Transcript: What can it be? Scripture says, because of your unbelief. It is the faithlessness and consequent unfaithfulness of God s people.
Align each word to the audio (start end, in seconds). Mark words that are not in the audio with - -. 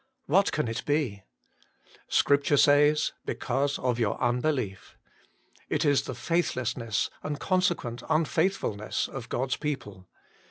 What 0.25 0.51
can 0.51 0.67
it 0.67 0.83
be? 0.83 1.21
Scripture 2.07 2.57
says, 2.57 3.11
because 3.23 3.77
of 3.77 3.99
your 3.99 4.19
unbelief. 4.19 4.97
It 5.69 5.85
is 5.85 6.05
the 6.05 6.15
faithlessness 6.15 7.11
and 7.21 7.39
consequent 7.39 8.01
unfaithfulness 8.09 9.07
of 9.07 9.29
God 9.29 9.49
s 9.51 9.57
people. 9.57 10.07